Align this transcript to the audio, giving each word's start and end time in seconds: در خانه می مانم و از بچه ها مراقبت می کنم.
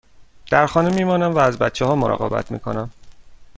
در 0.51 0.65
خانه 0.67 0.89
می 0.89 1.03
مانم 1.03 1.33
و 1.33 1.37
از 1.37 1.57
بچه 1.57 1.85
ها 1.85 1.95
مراقبت 1.95 2.51
می 2.51 2.59
کنم. 2.59 2.89